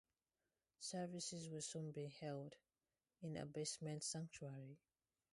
Services 0.79 1.47
were 1.51 1.61
soon 1.61 1.91
being 1.91 2.09
held 2.09 2.55
in 3.21 3.37
a 3.37 3.45
basement 3.45 4.03
sanctuary. 4.03 4.79